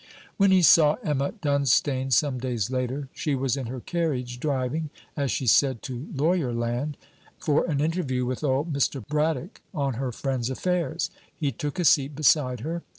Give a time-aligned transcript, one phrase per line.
[0.37, 5.29] When he saw Emma Dunstane, some days later, she was in her carriage driving, as
[5.29, 6.95] she said, to Lawyerland,
[7.37, 9.05] for an interview with old Mr.
[9.07, 11.11] Braddock, on her friend's affairs.
[11.37, 12.81] He took a seat beside her.